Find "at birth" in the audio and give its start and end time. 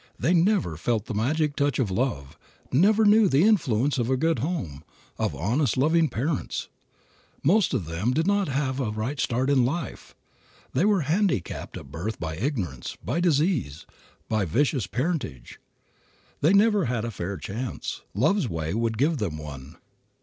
11.77-12.19